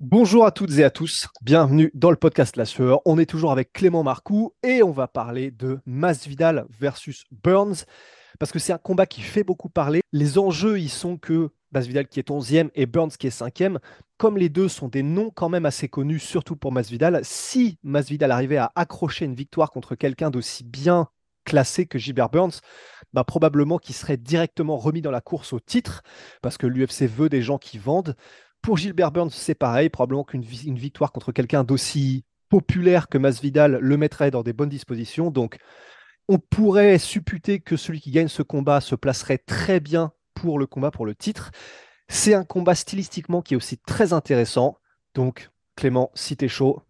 [0.00, 3.00] Bonjour à toutes et à tous, bienvenue dans le podcast La Sueur.
[3.04, 7.84] On est toujours avec Clément Marcoux et on va parler de Masvidal versus Burns
[8.40, 10.00] parce que c'est un combat qui fait beaucoup parler.
[10.12, 13.78] Les enjeux, ils sont que Masvidal qui est 11e et Burns qui est 5e,
[14.18, 18.32] comme les deux sont des noms quand même assez connus, surtout pour Masvidal, si Masvidal
[18.32, 21.08] arrivait à accrocher une victoire contre quelqu'un d'aussi bien
[21.44, 22.60] classé que Gilbert Burns,
[23.12, 26.02] bah, probablement qu'il serait directement remis dans la course au titre,
[26.42, 28.16] parce que l'UFC veut des gens qui vendent.
[28.64, 33.76] Pour Gilbert Burns, c'est pareil, probablement qu'une une victoire contre quelqu'un d'aussi populaire que Masvidal
[33.78, 35.30] le mettrait dans des bonnes dispositions.
[35.30, 35.58] Donc,
[36.28, 40.66] on pourrait supputer que celui qui gagne ce combat se placerait très bien pour le
[40.66, 41.50] combat pour le titre.
[42.08, 44.78] C'est un combat stylistiquement qui est aussi très intéressant.
[45.14, 46.82] Donc, Clément, si t'es chaud,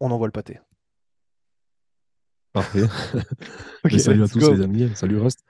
[0.00, 0.58] on envoie le pâté.
[2.52, 2.88] Parfait.
[3.98, 5.44] salut à tous les amis, salut Rust.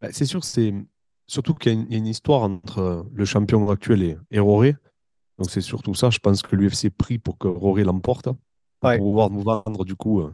[0.00, 0.72] Bah, c'est sûr, c'est
[1.26, 4.76] surtout qu'il y, a une histoire entre le champion actuel et, Roré.
[5.38, 8.28] Donc c'est surtout ça, je pense que l'UFC prie pour que Roré l'emporte,
[8.80, 10.32] pour pouvoir nous vendre du coup euh,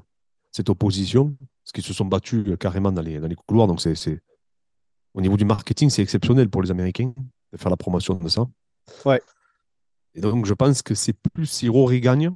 [0.52, 3.66] cette opposition, parce qu'ils se sont battus euh, carrément dans les, dans les couloirs.
[3.66, 4.20] Donc c'est
[5.14, 7.12] au niveau du marketing, c'est exceptionnel pour les Américains
[7.52, 8.46] de faire la promotion de ça.
[9.04, 9.20] Ouais.
[10.14, 12.30] Et donc je pense que c'est plus si Rory gagne,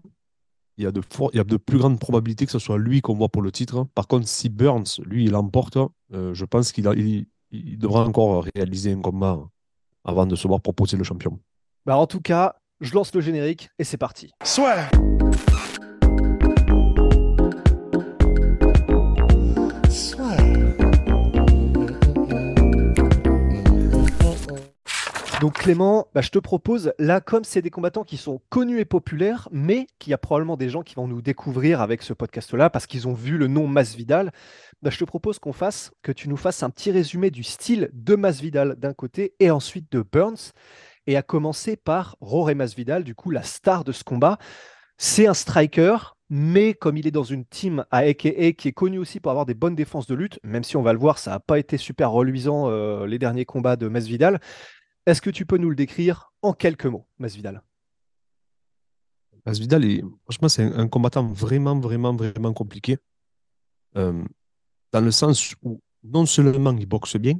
[0.76, 3.00] il y, a de il y a de plus grandes probabilités que ce soit lui
[3.00, 3.86] qu'on voit pour le titre.
[3.94, 5.78] Par contre, si Burns, lui, il l'emporte,
[6.12, 7.26] euh, je pense qu'il il,
[7.62, 9.40] devra encore réaliser un combat
[10.04, 11.38] avant de se voir proposer le champion.
[11.86, 14.30] Bah en tout cas, je lance le générique et c'est parti.
[14.42, 14.88] Soit.
[25.44, 28.86] Donc Clément, bah, je te propose, là comme c'est des combattants qui sont connus et
[28.86, 32.70] populaires, mais qu'il y a probablement des gens qui vont nous découvrir avec ce podcast-là
[32.70, 34.32] parce qu'ils ont vu le nom Masvidal,
[34.80, 37.90] bah, je te propose qu'on fasse, que tu nous fasses un petit résumé du style
[37.92, 40.52] de Masvidal d'un côté et ensuite de Burns,
[41.06, 44.38] et à commencer par Roré Masvidal, du coup la star de ce combat.
[44.96, 45.98] C'est un striker,
[46.30, 49.44] mais comme il est dans une team à AKA qui est connue aussi pour avoir
[49.44, 51.76] des bonnes défenses de lutte, même si on va le voir, ça n'a pas été
[51.76, 54.40] super reluisant euh, les derniers combats de Masvidal,
[55.06, 57.62] est-ce que tu peux nous le décrire en quelques mots, Masvidal?
[59.46, 62.96] Masvidal, franchement, c'est un, combattant vraiment, vraiment, vraiment compliqué.
[63.96, 64.24] Euh,
[64.92, 67.38] dans le sens où non seulement il boxe bien,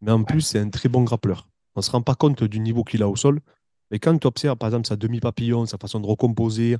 [0.00, 1.48] mais en plus, c'est un très bon grappleur.
[1.74, 3.40] On ne se rend pas compte du niveau qu'il a au sol.
[3.90, 6.76] Mais quand tu observes, par exemple, sa demi-papillon, sa façon de recomposer,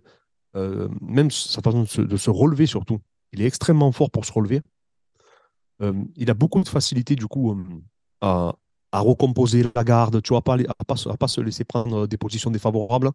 [0.57, 3.01] euh, même sa façon de se, relever surtout,
[3.33, 4.63] il est extrêmement fort pour se relever.
[5.83, 7.57] Euh, il a beaucoup de facilité, du coup,
[8.21, 8.55] à,
[8.95, 12.53] à recomposer la garde, tu vois, pas, à pas, pas se laisser prendre des positions
[12.53, 13.11] défavorables.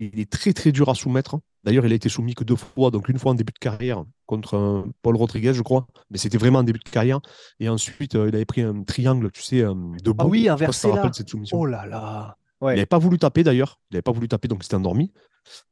[0.00, 1.38] Il est très très dur à soumettre.
[1.64, 4.04] D'ailleurs, il a été soumis que deux fois, donc une fois en début de carrière
[4.24, 7.20] contre Paul Rodriguez, je crois, mais c'était vraiment en début de carrière.
[7.60, 11.10] Et ensuite, euh, il avait pris un triangle, tu sais, de Ah oui, inversé là.
[11.12, 11.60] Cette soumission.
[11.60, 12.38] Oh là là.
[12.62, 13.80] Il n'avait pas voulu taper d'ailleurs.
[13.90, 15.12] Il n'avait pas voulu taper, donc il s'était endormi.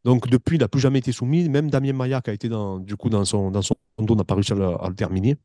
[0.05, 1.49] Donc depuis, il n'a plus jamais été soumis.
[1.49, 4.25] Même Damien Maya, qui a été dans, du coup dans son, dans son dos, n'a
[4.25, 5.37] pas réussi à le terminer.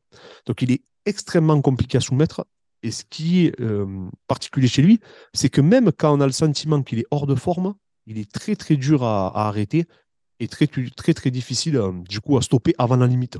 [0.44, 2.44] Donc il est extrêmement compliqué à soumettre.
[2.86, 5.00] Et ce qui est euh, particulier chez lui,
[5.32, 7.74] c'est que même quand on a le sentiment qu'il est hors de forme,
[8.06, 9.86] il est très très dur à, arrêter
[10.38, 13.38] et très très difficile euh, du coup à stopper avant la limite.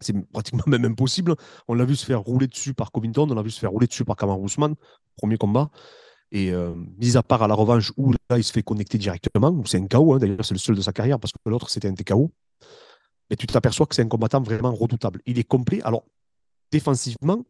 [0.00, 1.36] C'est pratiquement même impossible.
[1.68, 3.88] On l'a vu se faire rouler dessus par Covington, on l'a vu se faire rouler
[3.88, 4.74] dessus par Kamar Ousmane,
[5.18, 5.70] premier combat.
[6.32, 9.50] Et euh, mis à part à la revanche où là il se fait connecter directement,
[9.50, 11.68] où c'est un KO, hein, d'ailleurs c'est le seul de sa carrière parce que l'autre
[11.68, 12.32] c'était un TKO.
[13.28, 15.20] Mais tu t'aperçois que c'est un combattant vraiment redoutable.
[15.26, 15.82] Il est complet.
[15.82, 16.04] Alors,
[16.72, 17.44] défensivement,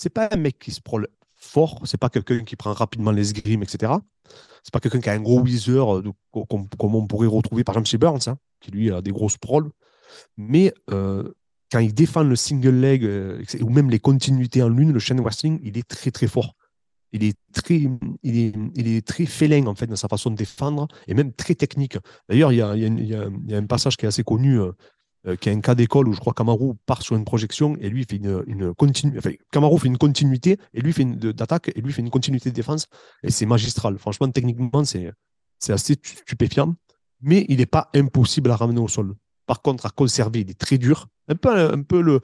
[0.00, 3.18] c'est pas un mec qui se prole fort, c'est pas quelqu'un qui prend rapidement les
[3.18, 3.92] l'esgrime, etc.
[4.62, 6.02] C'est pas quelqu'un qui a un gros whizzer euh,
[6.32, 9.70] comme, on pourrait retrouver par exemple chez Burns, hein, qui lui a des grosses proles.
[10.38, 11.30] Mais euh,
[11.70, 15.20] quand il défend le single leg euh, ou même les continuités en lune, le chain
[15.20, 16.54] wrestling, il est très très fort.
[17.12, 17.86] Il est très,
[18.22, 21.32] il est, il est très félin en fait dans sa façon de défendre et même
[21.32, 21.98] très technique.
[22.28, 24.60] D'ailleurs, il y a, y, a, un passage qui est assez connu
[25.40, 28.04] qui a un cas d'école où je crois Camaro part sur une projection et lui
[28.04, 28.72] fait une, une
[29.52, 32.86] Camaro fait une continuité et lui fait d'attaque et lui fait une continuité de défense
[33.22, 33.98] et c'est magistral.
[33.98, 35.12] Franchement, techniquement, c'est
[35.68, 36.74] assez stupéfiant,
[37.20, 39.14] mais il n'est pas impossible à ramener au sol.
[39.50, 41.08] Par contre, à conserver, il est très dur.
[41.26, 42.20] Un peu, un peu, le,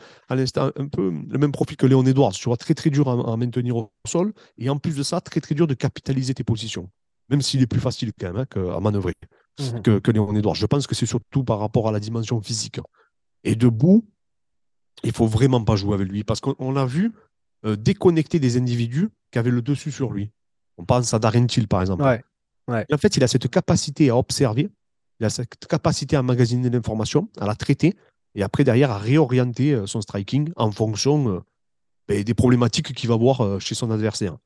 [1.36, 2.30] même profil que Léon Edwards.
[2.30, 4.32] Tu vois, très très dur à, maintenir au sol.
[4.58, 6.88] Et en plus de ça, très très dur de capitaliser tes positions.
[7.28, 9.14] Même s'il est plus facile quand même hein, à manœuvrer.
[9.58, 9.82] Mhm.
[9.82, 10.54] que, que Léon Edouard.
[10.54, 12.80] Je pense que c'est surtout par rapport à la dimension physique.
[13.44, 14.04] Et debout,
[15.04, 17.12] il faut vraiment pas jouer avec lui parce qu'on a vu
[17.64, 20.30] euh, déconnecter des individus qui avaient le dessus sur lui.
[20.78, 22.02] On pense à Darren Till, par exemple.
[22.68, 24.68] en fait, il a cette capacité à observer,
[25.20, 27.94] il a cette capacité à magasiner l'information, à la traiter,
[28.34, 31.40] et après, derrière, à réorienter euh, son striking en fonction euh,
[32.08, 34.36] ben, des problématiques qu'il va voir chez son adversaire.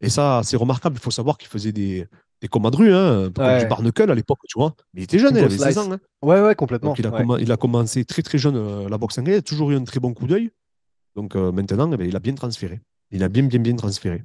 [0.00, 0.96] Et ça, c'est remarquable.
[0.96, 2.06] Il faut savoir qu'il faisait des,
[2.40, 4.74] des combats de rue, hein, du Barnacle à l'époque, tu vois.
[4.92, 5.92] Mais il était jeune, il avait 16 ans.
[5.92, 5.98] Hein.
[6.22, 6.94] Ouais, ouais, complètement.
[6.98, 9.36] il, a il, a commencé très, très jeune la boxe anglaise.
[9.36, 10.50] Il a toujours eu un très bon coup d'œil.
[11.14, 12.80] Donc maintenant, eh ben, il a bien transféré.
[13.10, 14.22] Il a bien, bien, bien transféré.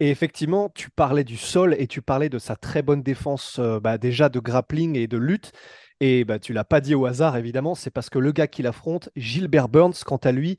[0.00, 3.80] Et effectivement, tu parlais du sol et tu parlais de sa très bonne défense euh,
[3.80, 5.52] bah, déjà de grappling et de lutte.
[6.00, 8.66] Et bah, tu l'as pas dit au hasard, évidemment, c'est parce que le gars qu'il
[8.66, 10.56] affronte, Gilbert Burns, quant à lui,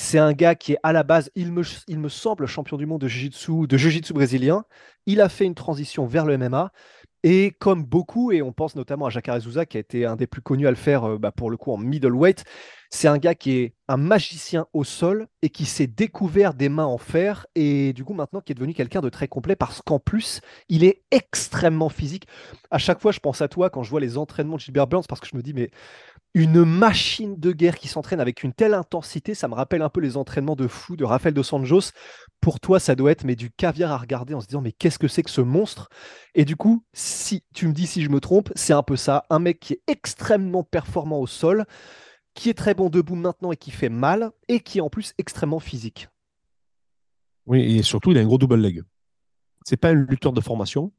[0.00, 3.08] c'est un gars qui est à la base, il me, semble, champion du monde de
[3.08, 4.64] jiu-jitsu, de jiu-jitsu brésilien.
[5.06, 6.70] Il a fait une transition vers le MMA.
[7.24, 10.28] Et comme beaucoup, et on pense notamment à Jacare Souza, qui a été un des
[10.28, 12.44] plus connus à le faire euh, bah, pour le coup en middleweight,
[12.90, 16.86] c'est un gars qui est un magicien au sol et qui s'est découvert des mains
[16.86, 19.98] en fer et du coup maintenant qui est devenu quelqu'un de très complet parce qu'en
[19.98, 22.26] plus il est extrêmement physique.
[22.70, 25.04] À chaque fois je pense à toi quand je vois les entraînements de Gilbert Burns
[25.08, 25.70] parce que je me dis mais
[26.34, 30.00] une machine de guerre qui s'entraîne avec une telle intensité, ça me rappelle un peu
[30.00, 31.90] les entraînements de fou de Rafael dos Anjos.
[32.40, 34.98] Pour toi, ça doit être mais du caviar à regarder en se disant mais qu'est-ce
[34.98, 35.88] que c'est que ce monstre?
[36.34, 39.24] Et du coup, si tu me dis si je me trompe, c'est un peu ça,
[39.30, 41.64] un mec qui est extrêmement performant au sol,
[42.38, 45.12] qui est très bon debout maintenant et qui fait mal, et qui est en plus
[45.18, 46.08] extrêmement physique.
[47.46, 48.82] Oui, et surtout, il a un gros double leg.
[49.66, 50.92] C'est pas un lutteur de formation,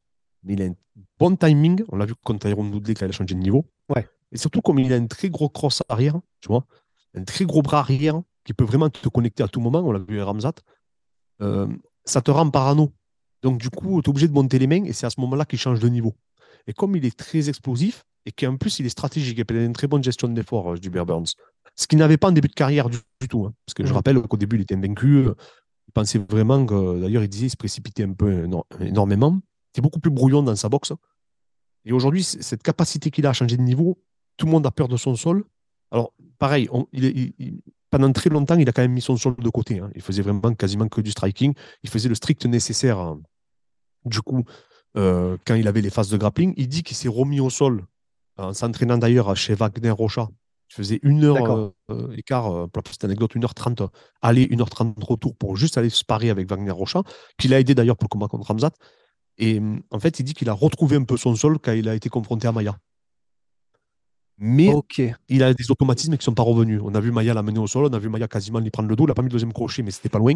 [0.44, 0.76] mais il a un
[1.18, 1.82] bon timing.
[1.94, 3.66] On l'a vu contre Tyrone Woodley quand il a changé de niveau.
[3.88, 4.06] Ouais.
[4.34, 6.66] Et surtout, comme il a un très gros cross arrière, tu vois,
[7.16, 10.00] un très gros bras arrière qui peut vraiment te connecter à tout moment, on l'a
[10.00, 10.56] vu à Ramzat,
[11.42, 11.70] euh,
[12.04, 12.92] ça te rend parano.
[13.44, 15.46] Donc, du coup, tu es obligé de monter les mains et c'est à ce moment-là
[15.46, 16.14] qu'il change de niveau.
[16.68, 19.74] Et comme il est très explosif, et qu'en plus il est stratégique qu'il a une
[19.74, 21.34] très bonne gestion d'effort du Bear Burns.
[21.76, 23.00] Ce qu'il n'avait pas en début de carrière du,
[23.30, 23.46] tout.
[23.46, 23.54] Hein.
[23.66, 23.96] parce que je mm.
[23.96, 25.26] rappelle qu'au début il était invaincu.
[25.90, 28.48] Il pensait vraiment que, d'ailleurs, il disait qu'il se précipitait un peu
[28.80, 29.32] énormément.
[29.42, 30.94] Il était beaucoup plus brouillon dans sa boxe.
[31.84, 33.98] Et aujourd'hui, cette capacité qu'il a à changer de niveau,
[34.38, 35.46] tout le monde a peur de son sol.
[35.90, 36.70] Alors, pareil,
[37.90, 39.80] pendant très longtemps, il a quand même mis son sol de côté.
[39.80, 39.90] Hein.
[39.96, 41.56] Il faisait vraiment quasiment que du striking.
[41.82, 43.00] Il faisait le strict nécessaire.
[43.00, 43.20] Hein.
[44.06, 44.44] Du coup,
[44.96, 47.84] euh, quand il avait les phases de grappling, il dit qu'il s'est remis au sol
[48.40, 50.28] en s'entraînant d'ailleurs chez Wagner Rocha.
[50.70, 53.90] Je faisais une heure euh, euh, écart, euh, pour la petite anecdote, 1h30
[54.22, 57.02] aller, 1h30 retour pour juste aller se parer avec Wagner Rocha,
[57.40, 58.72] qui l'a aidé d'ailleurs pour le combat contre Ramzat.
[59.40, 59.60] Et
[59.90, 62.10] en fait, il dit qu'il a retrouvé un peu son sol quand il a été
[62.10, 62.78] confronté à Maya.
[64.38, 64.72] Mais
[65.28, 66.82] il a des automatismes qui ne sont pas revenus.
[66.84, 68.96] On a vu Maya l'amener au sol, on a vu Maya quasiment lui prendre le
[68.96, 69.06] dos.
[69.06, 70.36] Il n'a pas mis le deuxième crochet, mais c'était pas loin.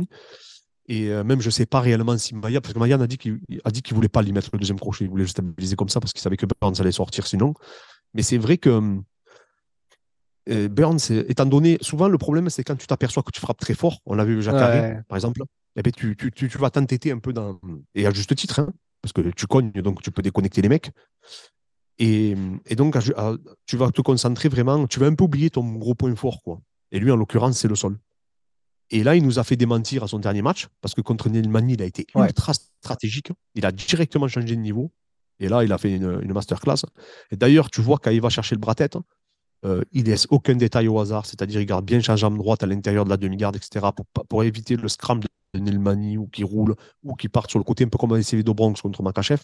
[0.88, 3.39] Et même, je ne sais pas réellement si Maya, parce que Maya a dit qu'il
[3.53, 5.05] ne voulait pas lui mettre le deuxième crochet.
[5.05, 7.53] Il voulait le stabiliser comme ça parce qu'il savait que Burns allait sortir sinon.
[8.13, 9.00] Mais c'est vrai que
[10.50, 13.74] euh, Burns, étant donné, souvent le problème, c'est quand tu t'aperçois que tu frappes très
[13.74, 14.00] fort.
[14.06, 15.44] On l'a vu Jacques par exemple.
[15.75, 17.60] Et eh ben, tu, tu, tu, vas t'entêter un peu dans.
[17.95, 18.71] Et à juste titre, hein,
[19.01, 20.92] parce que tu cognes, donc tu peux déconnecter les mecs.
[21.98, 22.36] Et,
[22.68, 22.95] et donc,
[23.65, 26.44] tu vas te concentrer vraiment, tu vas un peu oublier ton gros point fort.
[26.44, 26.62] Quoi.
[26.92, 27.98] Et lui, en l'occurrence, c'est le sol.
[28.92, 31.74] Et là, il nous a fait démentir à son dernier match, parce que contre Nelmani,
[31.74, 33.31] il a été ultra stratégique.
[33.56, 34.92] Il a directement changé de niveau.
[35.39, 36.86] Et là, il a fait une, masterclass.
[37.31, 38.98] Et d'ailleurs, tu vois, quand il va chercher le bras-tête,
[39.65, 42.65] euh, il laisse aucun détail au hasard, c'est-à-dire il garde bien sa jambe droite à
[42.65, 43.88] l'intérieur de la demi-garde, etc.,
[44.27, 47.86] pour, éviter le scramble de Nelmani ou qui roule ou qui part sur le côté,
[47.86, 49.41] un peu comme CV de Bronx contre Makachev.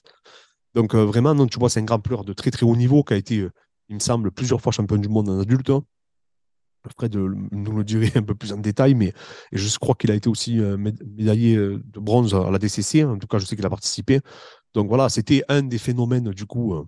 [0.75, 3.03] Donc euh, vraiment, non, tu vois, c'est un grand pleur de très très haut niveau
[3.03, 3.51] qui a été, euh,
[3.87, 5.69] il me semble, plusieurs fois champion du monde en adulte.
[5.69, 5.83] Hein.
[6.97, 9.13] Fred nous le dirait un peu plus en détail, mais
[9.51, 13.03] je crois qu'il a été aussi médaillé de bronze à la DCC.
[13.03, 14.21] En tout cas, je sais qu'il a participé.
[14.73, 16.73] Donc voilà, c'était un des phénomènes du coup.
[16.73, 16.83] Euh,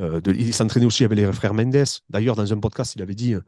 [0.00, 1.84] euh, de, il s'entraînait aussi avec les frères Mendes.
[2.08, 3.40] D'ailleurs, dans un podcast, il avait dit, euh,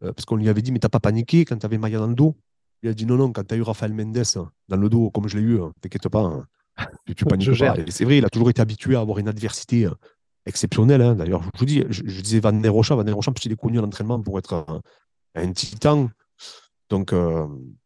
[0.00, 2.14] parce qu'on lui avait dit, mais t'as pas paniqué quand tu avais Maya dans le
[2.14, 2.36] dos?
[2.82, 4.22] Il a dit non, non, quand tu as eu Rafael Mendes
[4.68, 6.46] dans le dos, comme je l'ai eu, t'inquiète pas, hein,
[7.06, 7.76] tu, tu paniques pas.
[7.88, 9.88] C'est vrai, il a toujours été habitué à avoir une adversité
[10.44, 11.00] exceptionnelle.
[11.00, 11.14] Hein.
[11.14, 13.56] D'ailleurs, je vous dis, je, disais Van der Rocha, Van der Rocha, parce qu'il est
[13.56, 14.66] connu à l'entraînement pour être
[15.34, 16.10] un, titan.
[16.90, 17.14] Donc,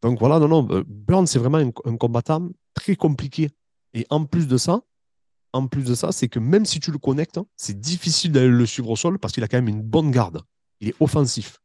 [0.03, 3.51] donc voilà, non, non, Burn, c'est vraiment un combattant très compliqué.
[3.95, 4.83] Et en plus de ça,
[5.53, 8.49] en plus de ça, c'est que même si tu le connectes, hein, c'est difficile d'aller
[8.49, 10.43] le suivre au sol parce qu'il a quand même une bonne garde.
[10.81, 11.59] Il est offensif.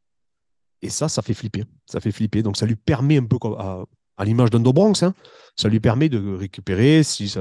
[0.82, 1.64] Et ça, ça fait flipper.
[1.86, 2.42] Ça fait flipper.
[2.42, 3.84] Donc ça lui permet un peu, à,
[4.16, 5.14] à l'image d'un Dobronx, hein,
[5.56, 7.38] ça lui permet de récupérer s'il si,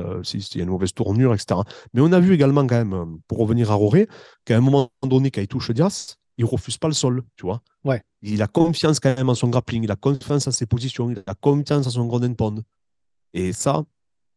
[0.56, 1.62] y a une mauvaise tournure, etc.
[1.94, 4.08] Mais on a vu également quand même, pour revenir à Roré,
[4.46, 7.62] qu'à un moment donné, quand il touche Dias, il refuse pas le sol, tu vois.
[7.84, 8.02] Ouais.
[8.22, 11.22] Il a confiance quand même en son grappling, il a confiance en ses positions, il
[11.28, 12.64] a confiance en son grand and pound.
[13.34, 13.84] Et ça,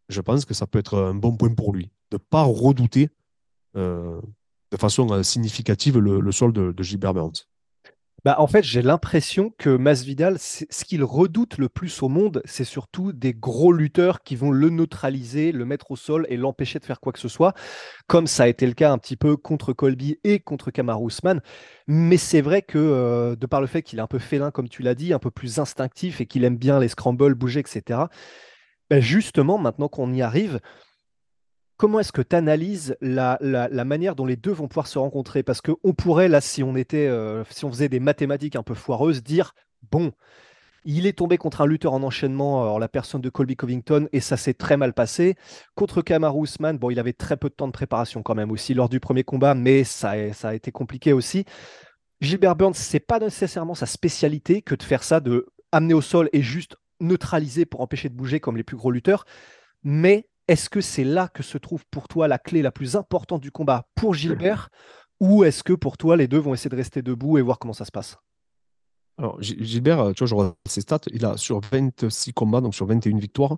[0.08, 3.10] je pense que ça peut être un bon point pour lui de ne pas redouter
[3.76, 4.20] euh,
[4.70, 7.46] de façon significative le, sol de, Gilbert Burns.
[8.24, 12.64] Bah, en fait, j'ai l'impression que Masvidal, ce qu'il redoute le plus au monde, c'est
[12.64, 16.84] surtout des gros lutteurs qui vont le neutraliser, le mettre au sol et l'empêcher de
[16.84, 17.54] faire quoi que ce soit,
[18.08, 21.40] comme ça a été le cas un petit peu contre Colby et contre Kamar Ousmane.
[21.86, 24.68] Mais c'est vrai que, euh, de par le fait qu'il est un peu félin, comme
[24.68, 28.06] tu l'as dit, un peu plus instinctif et qu'il aime bien les scrambles, bouger, etc.,
[28.90, 30.60] bah, justement, maintenant qu'on y arrive,
[31.76, 33.38] comment est-ce que tu analyses la,
[33.84, 35.42] manière dont les deux vont pouvoir se rencontrer?
[35.42, 38.74] Parce qu'on pourrait, là, si on était, euh, si on faisait des mathématiques un peu
[38.74, 39.54] foireuses, dire
[39.90, 40.12] bon,
[40.84, 44.36] il est tombé contre un lutteur en enchaînement, la personne de Colby Covington, et ça
[44.36, 45.34] s'est très mal passé.
[45.74, 48.72] Contre Kamaru Usman, bon, il avait très peu de temps de préparation quand même aussi
[48.72, 51.44] lors du premier combat, mais ça, ça a été compliqué aussi.
[52.20, 56.30] Gilbert Burns, c'est pas nécessairement sa spécialité que de faire ça, de amener au sol
[56.32, 59.24] et juste neutraliser pour empêcher de bouger comme les plus gros lutteurs.
[59.82, 63.40] Mais est-ce que c'est là que se trouve pour toi la clé la plus importante
[63.40, 64.68] du combat pour Gilbert
[65.20, 67.72] ou est-ce que pour toi les deux vont essayer de rester debout et voir comment
[67.72, 68.16] ça se passe?
[69.18, 72.86] Alors Gilbert, tu vois, je regarde ses stats, il a sur 26 combats, donc sur
[72.86, 73.56] 21 victoires,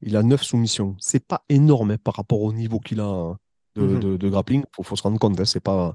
[0.00, 0.96] il a 9 soumissions.
[0.98, 3.36] C'est pas énorme hein, par rapport au niveau qu'il a
[3.76, 4.16] de, mhm.
[4.16, 5.94] grappling, il faut, se rendre compte, hein, c'est pas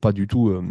[0.00, 0.62] pas du tout euh,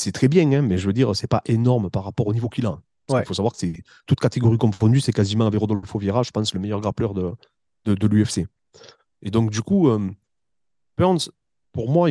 [0.00, 2.48] c'est très bien, hein, mais je veux dire, c'est pas énorme par rapport au niveau
[2.48, 2.80] qu'il a.
[3.18, 6.54] Il faut savoir que c'est toute catégorie confondue, c'est quasiment avec Rodolfo Vieira, je pense,
[6.54, 7.34] le meilleur grappleur de,
[7.84, 8.46] de, l'UFC.
[9.22, 10.10] Et donc, du coup, euh,
[10.96, 11.30] Burns,
[11.72, 12.10] pour moi,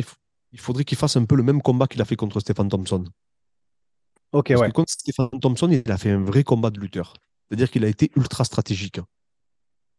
[0.52, 3.04] il, faudrait qu'il fasse un peu le même combat qu'il a fait contre Stephen Thompson.
[4.32, 7.14] Ok, Parce Que contre Stephen Thompson, il a fait un vrai combat de lutteur.
[7.48, 9.00] C'est-à-dire qu'il a été ultra stratégique.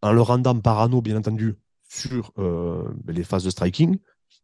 [0.01, 1.55] En le rendant parano, bien entendu,
[1.87, 3.97] sur euh, les phases de striking,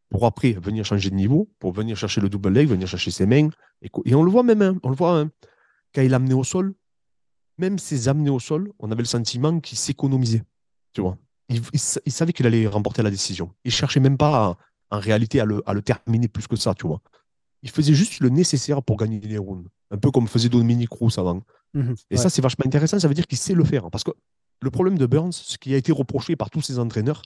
[0.10, 3.26] pour après venir changer de niveau, pour venir chercher le double leg, venir chercher ses
[3.26, 3.50] mains.
[3.82, 5.32] Et, on le voit même, hein, on le voit, hein,
[5.94, 6.74] quand il a amené au sol,
[7.58, 10.44] même ses amenés au sol, on avait le sentiment qu'il s'économisait.
[10.94, 11.18] Tu vois
[11.50, 13.52] il, savait qu'il allait remporter la décision.
[13.64, 14.58] Il cherchait même pas,
[14.92, 17.02] en réalité, à le, terminer plus que ça, tu vois.
[17.64, 19.68] Il faisait juste le nécessaire pour gagner les rounds.
[19.92, 21.42] Un peu comme faisait Dominique Rousse avant.
[21.74, 21.96] Mhm.
[22.10, 23.00] et ça, c'est vachement intéressant.
[23.00, 23.90] Ça veut dire qu'il sait le faire.
[23.90, 24.12] Parce que
[24.62, 27.22] le problème de Burns, ce qui a été reproché par tous ses entraîneurs,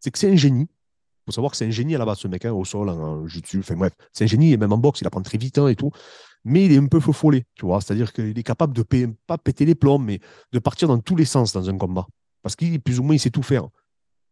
[0.00, 0.68] c'est que c'est un génie.
[1.26, 3.26] Faut savoir que c'est un génie à la base, ce mec, hein, au sol, en
[3.26, 5.68] jiu Enfin bref, c'est un génie, et même en boxe, il apprend très vite hein,
[5.68, 5.90] et tout.
[6.44, 7.80] Mais il est un peu faux tu vois.
[7.80, 8.84] C'est-à-dire qu'il est capable de
[9.26, 10.20] pas péter les plombs, mais
[10.52, 12.06] de partir dans tous les sens dans un combat
[12.44, 13.66] parce qu'il plus ou moins il sait tout faire.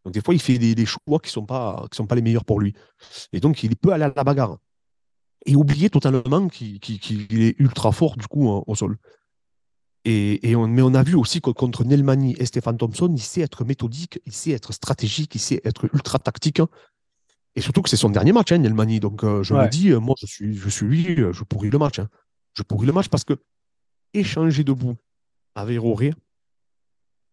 [0.05, 2.45] Donc des fois, il fait des, choix qui ne sont, pas, sont pas les meilleurs
[2.45, 2.75] pour lui.
[3.33, 4.59] Et donc, il peut aller à la bagarre.
[5.47, 8.97] Et oublier totalement qu'il est ultra fort du coup au sol.
[10.05, 13.41] Et, on, mais on a vu aussi que contre Nelmani et Stéphane Thompson, il sait
[13.43, 16.61] être méthodique, il sait être stratégique, il sait être ultra tactique.
[17.55, 18.99] Et surtout que c'est son dernier match, hein, Nelmani.
[18.99, 21.71] Donc euh, je me dis, euh, moi je suis, je suis lui, euh, je pourris
[21.71, 22.01] le match.
[22.01, 22.09] Hein.
[22.55, 23.35] Je pourris le match parce que
[24.13, 24.97] échanger debout
[25.55, 26.13] avec Roré,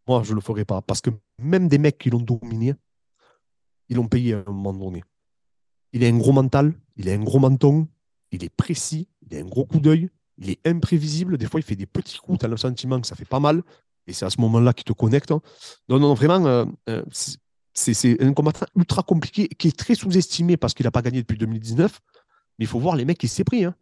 [0.10, 0.82] moi, je ne le ferai pas.
[0.82, 2.74] Parce que même des mecs qui l'ont dominé,
[3.90, 5.04] ils l'ont payé à un moment donné.
[5.94, 7.88] Il a un gros mental, il a un gros menton,
[8.32, 11.38] il est précis, il a un gros coup d'œil, il est imprévisible.
[11.38, 13.40] Des fois, il fait des petits coups, tu as le sentiment que ça fait pas
[13.40, 13.62] mal.
[14.08, 15.32] Et c'est à ce moment-là qu'il te connecte.
[15.32, 17.04] Non, non, vraiment, euh, euh,
[17.74, 21.38] c'est un combattant ultra compliqué qui est très sous-estimé parce qu'il n'a pas gagné depuis
[21.38, 22.00] 2019.
[22.58, 23.66] Mais il faut voir les mecs qu'il s'est pris.
[23.66, 23.76] Hein.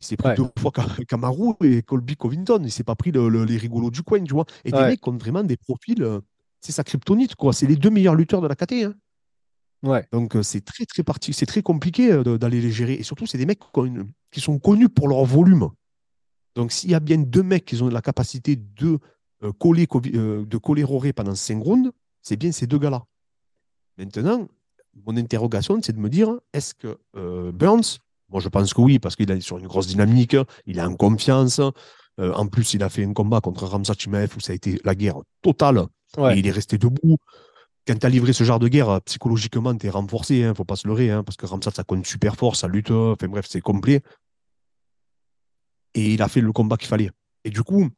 [0.00, 0.72] Il s'est pris deux fois
[1.06, 2.60] Kamaru et Colby Covington.
[2.64, 4.46] Il s'est pas pris les rigolos du coin, tu vois.
[4.64, 6.02] Et des mecs qui ont vraiment des profils.
[6.02, 6.20] Euh,
[6.60, 7.52] c'est sa kryptonite, quoi.
[7.52, 8.72] C'est les deux meilleurs lutteurs de la KT.
[8.84, 8.94] Hein.
[9.84, 10.06] Ouais.
[10.12, 12.94] Donc euh, c'est très très parti, c'est très compliqué d'aller les gérer.
[12.94, 13.66] Et surtout, c'est des mecs qui
[14.40, 15.70] sont connus pour leur volume.
[16.54, 18.98] Donc s'il y a bien deux mecs qui ont la capacité de
[19.58, 23.04] coller de coller Roré pendant 5 rounds, c'est bien ces deux gars-là.
[23.98, 24.46] Maintenant,
[25.06, 26.98] mon interrogation, c'est de me dire, est-ce que
[27.50, 27.98] Burns
[28.32, 30.36] moi, je pense que oui, parce qu'il est sur une grosse dynamique,
[30.66, 31.60] il est en confiance.
[32.18, 34.80] Euh, en plus, il a fait un combat contre Ramzat Chimaev où ça a été
[34.84, 35.86] la guerre totale.
[36.18, 37.18] Et il est resté debout.
[37.86, 40.54] Quand tu as livré ce genre de guerre, psychologiquement, tu es renforcé, il hein, ne
[40.54, 43.28] faut pas se leurrer, hein, parce que Ramzat, ça compte super fort, ça lutte, enfin
[43.28, 44.02] bref, c'est complet.
[45.94, 47.10] Et il a fait le combat qu'il fallait.
[47.44, 47.88] Et du coup,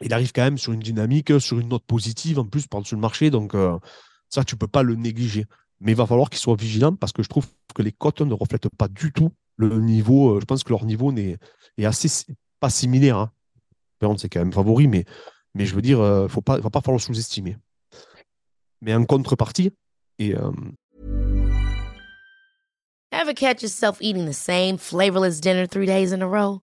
[0.00, 3.00] il arrive quand même sur une dynamique, sur une note positive en plus par-dessus le
[3.00, 3.30] marché.
[3.30, 3.78] Donc, euh,
[4.28, 5.46] ça, tu ne peux pas le négliger.
[5.80, 8.34] Mais il va falloir qu'ils soient vigilants parce que je trouve que les cotes ne
[8.34, 10.36] reflètent pas du tout le niveau.
[10.36, 11.38] Euh, je pense que leur niveau est,
[11.78, 12.26] est assez
[12.60, 13.16] pas similaire.
[13.16, 13.32] Hein.
[14.16, 15.04] C'est quand même favori, mais,
[15.54, 17.56] mais je veux dire, il euh, pas, va pas falloir sous-estimer.
[18.80, 19.72] Mais en contrepartie,
[20.18, 20.34] et.
[23.12, 26.62] Ever catch yourself eating the same flavorless dinner three days in a row?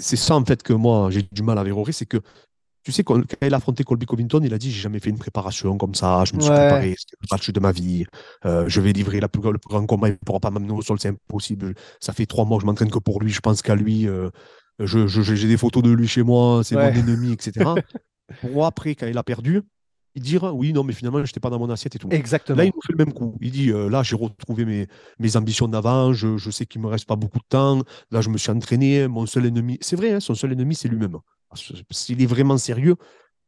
[0.00, 2.20] C'est ça en fait que moi j'ai du mal avec Rory, c'est que
[2.84, 5.18] tu sais, quand, il a affronté Colby Covington, il a dit J'ai jamais fait une
[5.18, 8.04] préparation comme ça, je me suis préparé, c'est le match de ma vie,
[8.44, 10.72] euh, je vais livrer la plus, le plus grand combat, il ne pourra pas m'amener
[10.72, 11.74] au sol, c'est impossible.
[12.00, 14.30] Ça fait trois mois que je m'entraîne que pour lui, je pense qu'à lui, euh,
[14.80, 17.70] j'ai des photos de lui chez moi, c'est mon ennemi, etc.
[18.40, 19.62] pour moi, après, quand il a perdu,
[20.14, 22.08] il dit Oui, non, mais finalement, je n'étais pas dans mon assiette et tout.
[22.10, 22.58] Exactement.
[22.58, 23.36] Là, il nous fait le même coup.
[23.40, 24.86] Il dit euh, Là, j'ai retrouvé mes,
[25.18, 28.20] mes ambitions d'avant, je, je, sais qu'il ne me reste pas beaucoup de temps, là,
[28.20, 31.18] je me suis entraîné, mon seul ennemi, c'est vrai, hein, son seul ennemi, c'est lui-même.
[31.90, 32.96] S'il est vraiment sérieux,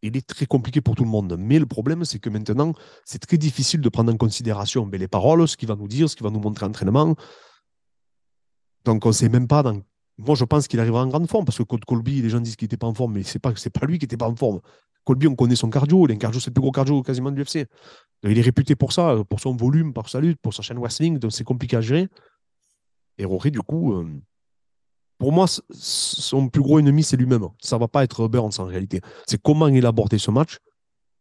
[0.03, 1.37] il est très compliqué pour tout le monde.
[1.39, 5.09] Mais le problème, c'est que maintenant, c'est très difficile de prendre en considération mais les
[5.09, 7.15] paroles, ce qu'il va nous dire, ce qu'il va nous montrer entraînement.
[8.85, 9.81] Donc, on ne sait même pas dans...
[10.19, 12.57] Moi, je pense qu'il arrivera en grande forme parce que Code Colby, les gens disent
[12.57, 14.37] qu'il n'était pas en forme, mais ce n'est pas, pas lui qui n'était pas en
[14.37, 14.61] forme.
[15.05, 16.07] Colby, on connaît son cardio.
[16.07, 17.67] Il a un cardio, c'est le plus gros cardio quasiment de l'UFC.
[18.23, 21.19] Il est réputé pour ça, pour son volume, par sa lutte, pour sa chaîne wrestling.
[21.19, 22.09] Donc, c'est compliqué à gérer.
[23.19, 24.07] Et Rory, du coup, euh,
[25.19, 27.49] pour moi, son plus gros ennemi, c'est lui-même.
[27.61, 29.01] Ça ne va pas être Burns en réalité.
[29.27, 30.59] C'est comment il a abordé ce match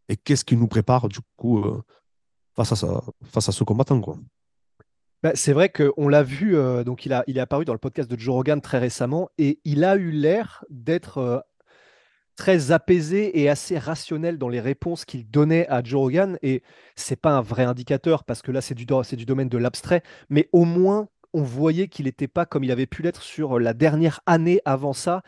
[0.10, 1.82] et qu'est-ce qu'il nous prépare du coup euh,
[2.56, 4.02] face, à ce combattant.
[5.22, 8.20] Bah, c'est vrai qu'on l'a vu, euh, donc il, est apparu dans le podcast de
[8.20, 11.40] Joe Rogan très récemment et il a eu l'air d'être euh,
[12.36, 16.38] très apaisé et assez rationnel dans les réponses qu'il donnait à Joe Rogan.
[16.42, 16.64] Et
[16.96, 20.50] c'est pas un vrai indicateur parce que là, c'est du, du domaine de l'abstrait, mais
[20.52, 24.22] au moins on voyait qu'il n'était pas comme il avait pu l'être sur la dernière
[24.28, 25.24] année avant ça,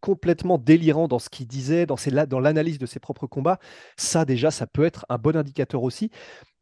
[0.00, 3.58] complètement délirant dans ce qu'il disait, dans, dans l'analyse de ses propres combats.
[3.96, 6.10] Ça, déjà, ça peut être un bon indicateur aussi.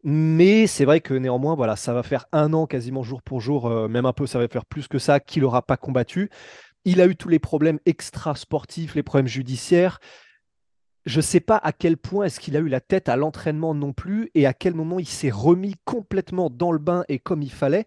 [0.05, 3.67] Mais c'est vrai que néanmoins, voilà, ça va faire un an quasiment jour pour jour,
[3.67, 6.31] euh, même un peu, ça va faire plus que ça, qu'il n'aura pas combattu.
[6.89, 10.01] Il a eu tous les problèmes extra-sportifs, les problèmes judiciaires.
[11.05, 13.75] Je ne sais pas à quel point est-ce qu'il a eu la tête à l'entraînement
[13.75, 17.43] non plus et à quel moment il s'est remis complètement dans le bain et comme
[17.43, 17.85] il fallait.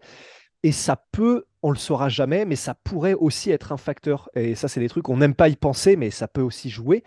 [0.62, 4.30] Et ça peut, on le saura jamais, mais ça pourrait aussi être un facteur.
[4.36, 7.02] Et ça, c'est des trucs qu'on n'aime pas y penser, mais ça peut aussi jouer.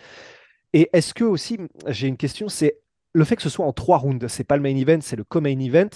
[0.73, 2.77] Et est-ce que aussi, j'ai une question, c'est
[3.13, 5.23] le fait que ce soit en trois rounds, c'est pas le main event, c'est le
[5.23, 5.91] co-main event.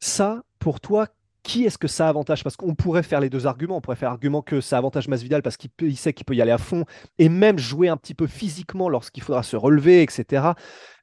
[0.00, 1.06] Ça, pour toi,
[1.46, 2.42] qui est-ce que ça avantage?
[2.42, 3.76] Parce qu'on pourrait faire les deux arguments.
[3.76, 6.50] On pourrait faire l'argument que ça avantage Masvidal parce qu'il sait qu'il peut y aller
[6.50, 6.84] à fond
[7.18, 10.52] et même jouer un petit peu physiquement lorsqu'il faudra se relever, etc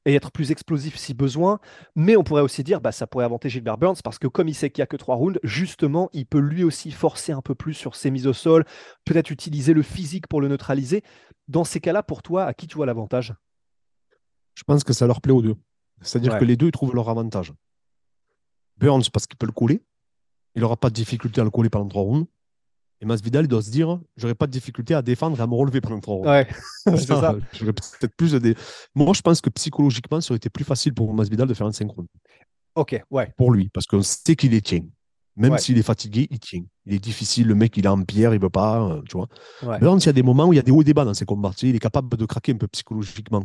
[0.06, 1.60] et être plus explosif si besoin.
[1.95, 4.53] Mais on pourrait aussi dire, bah, ça pourrait avantager Gilbert Burns parce que comme il
[4.53, 7.56] sait qu'il n'y a que trois rounds, justement, il peut lui aussi forcer un peu
[7.56, 8.65] plus sur ses mises au sol,
[9.06, 11.03] peut-être utiliser le physique pour le neutraliser.
[11.47, 13.34] Dans ces cas-là, pour toi, à qui tu vois l'avantage?
[14.56, 15.56] Je pense que ça leur plaît aux deux.
[16.01, 17.53] C'est-à-dire que les deux trouvent leur avantage.
[18.77, 19.82] Burns parce qu'il peut le couler.
[20.56, 22.28] Il n'aura pas de difficulté à le couler pendant trois rounds.
[23.02, 25.56] Et Masvidal, il doit se dire j'aurais pas de difficulté à défendre et à me
[25.56, 26.30] relever pendant trois rounds.
[26.30, 26.48] Ouais,
[26.98, 27.36] c'est ça.
[27.54, 28.56] J'aurais peut-être plus de.
[28.96, 31.72] Moi, je pense que psychologiquement, ça aurait été plus facile pour Masvidal de faire un
[31.72, 32.08] synchrone.
[32.76, 33.34] Ok, ouais.
[33.38, 34.86] Pour lui, parce qu'on sait qu'il est tient.
[35.36, 36.62] Même s'il est fatigué, il tient.
[36.86, 39.28] Il est difficile, le mec, il est en pierre, il veut pas, euh, tu vois.
[39.63, 39.80] Ouais.
[39.82, 41.06] Mais il y a des moments où il y a des hauts et des bas
[41.06, 41.52] dans ses combats.
[41.63, 43.44] il est capable de craquer un peu psychologiquement.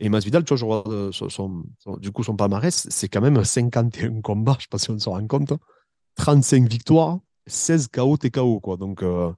[0.00, 1.64] Et Masvidal, tu vois, je euh, son,
[1.98, 4.98] du coup, son palmarès, c'est quand même 51 combats, je ne sais pas si on
[4.98, 5.52] s'en rend compte.
[6.16, 8.60] 35 victoires, 16 KO TKO.
[8.60, 8.76] Quoi.
[8.76, 9.32] Donc, euh,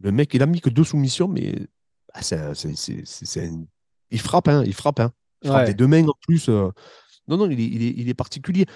[0.00, 1.54] le mec, il a mis que deux soumissions, mais
[2.14, 2.20] bah,
[4.10, 4.48] il frappe.
[4.48, 5.00] Hein, il frappe.
[5.00, 5.12] Hein.
[5.42, 6.48] Il frappe des deux mains en plus.
[6.48, 6.70] Euh.
[7.28, 8.66] Non, non, il est, il est, particulier.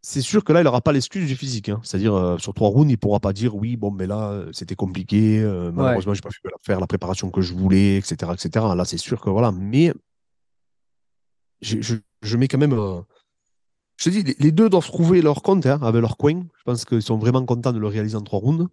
[0.00, 1.68] C'est sûr que là, il n'aura pas l'excuse du physique.
[1.68, 1.80] Hein.
[1.82, 4.76] C'est-à-dire, euh, sur trois rounds, il ne pourra pas dire oui, bon, mais là, c'était
[4.76, 5.40] compliqué.
[5.72, 8.32] malheureusement, je n'ai pas pu faire la préparation que je voulais, etc.
[8.34, 8.66] etc.
[8.76, 9.52] Là, c'est sûr que voilà.
[9.52, 9.92] Mais
[11.60, 13.04] je, je, je mets quand même
[13.98, 16.46] je te dis, les deux doivent trouver leur compte hein, avec leur coin.
[16.56, 18.68] Je pense qu'ils sont vraiment contents de le réaliser en trois rounds.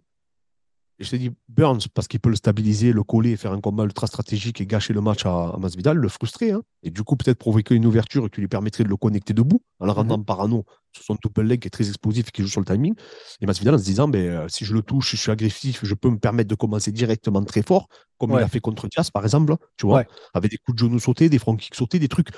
[0.98, 3.84] Et je te dis, Burns, parce qu'il peut le stabiliser, le coller, faire un combat
[3.84, 6.52] ultra stratégique et gâcher le match à, Masvidal, le frustrer.
[6.52, 6.62] Hein.
[6.82, 9.84] et du coup, peut-être provoquer une ouverture qui lui permettrait de le connecter debout, en
[9.84, 9.96] le mhm.
[9.96, 12.66] rendant parano sur son double leg qui est très explosif et qui joue sur le
[12.66, 12.94] timing.
[13.42, 15.94] Et Masvidal en se disant, ben, euh, si je le touche, je suis agressif, je
[15.94, 19.24] peux me permettre de commencer directement très fort, comme il a fait contre Diaz, par
[19.24, 22.28] exemple, tu vois, avec des coups de genoux sautés, des front kicks sautés, des trucs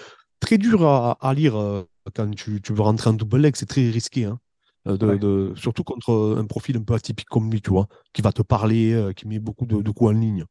[0.41, 4.25] très dur à, lire euh, quand tu, veux rentrer en double leg, c'est très risqué.
[4.25, 4.39] Hein,
[4.87, 8.33] euh, de, surtout contre un profil un peu atypique comme lui, tu vois, qui va
[8.33, 10.45] te parler, euh, qui met beaucoup de, coups en ligne.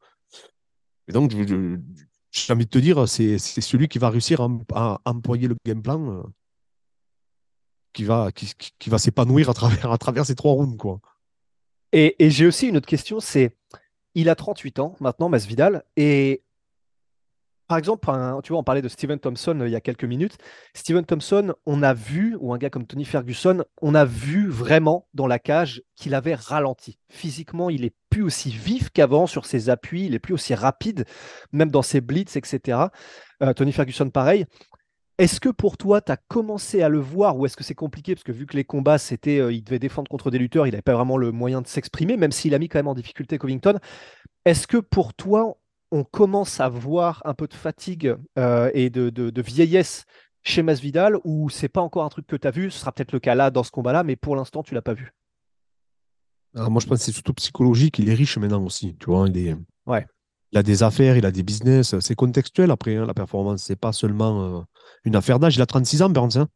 [1.08, 4.42] Et donc, j'ai envie de te dire, c'est celui qui va réussir
[4.74, 6.24] à, employer le game plan
[7.94, 10.78] qui va, qui, va s'épanouir à travers, à travers ces trois rounds.
[10.78, 11.00] Quoi.
[11.94, 13.56] Et, et j'ai aussi une autre question, c'est
[14.14, 16.44] il a 38 ans maintenant, Masvidal, et
[17.68, 18.08] par exemple,
[18.44, 20.38] tu vois, on parlait de Steven Thompson euh, il y a quelques minutes.
[20.74, 25.08] Steven Thompson, on a vu, ou un gars comme Tony Ferguson, on a vu vraiment
[25.14, 26.98] dans la cage qu'il avait ralenti.
[27.10, 31.06] Physiquement, il est plus aussi vif qu'avant sur ses appuis, il est plus aussi rapide,
[31.52, 32.80] même dans ses blitz, etc.
[33.44, 34.46] Euh, Tony Ferguson, pareil.
[35.18, 38.14] Est-ce que pour toi, tu as commencé à le voir ou est-ce que c'est compliqué?
[38.14, 40.72] Parce que vu que les combats, c'était, euh, il devait défendre contre des lutteurs, il
[40.72, 43.40] n'avait pas vraiment le moyen de s'exprimer, même s'il a mis quand même en difficulté
[43.40, 43.80] Covington.
[44.46, 45.58] Est-ce que pour toi,
[45.92, 50.06] on commence à voir un peu de fatigue euh, et de, de, vieillesse
[50.44, 53.12] chez Masvidal ou c'est pas encore un truc que tu as vu Ce sera peut-être
[53.12, 55.14] le cas là, dans ce combat-là, mais pour l'instant, tu l'as pas vu.
[56.56, 58.00] Alors moi, je pense que c'est surtout psychologique.
[58.00, 58.96] Il est riche maintenant aussi.
[59.00, 59.56] Tu vois, il, est...
[59.86, 60.06] ouais.
[60.52, 61.98] il a des affaires, il a des business.
[62.00, 63.64] C'est contextuel après, hein, la performance.
[63.64, 64.62] C'est pas seulement euh,
[65.04, 65.56] une affaire d'âge.
[65.56, 66.38] Il a 36 ans, Burns.
[66.38, 66.48] Hein.